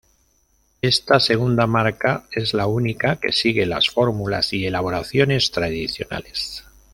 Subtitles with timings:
[0.81, 6.63] Esta segunda marca es la única que sigue las fórmulas y elaboraciones tradicionales.